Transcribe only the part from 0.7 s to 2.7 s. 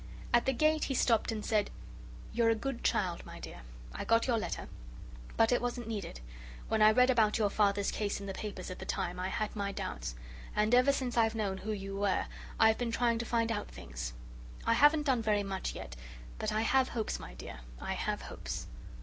he stopped and said: "You're a